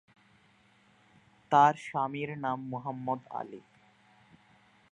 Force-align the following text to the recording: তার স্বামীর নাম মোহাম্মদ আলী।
তার 1.51 1.73
স্বামীর 1.87 2.29
নাম 2.37 2.59
মোহাম্মদ 2.69 3.21
আলী। 3.31 3.61